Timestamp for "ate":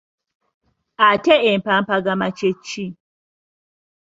1.09-1.33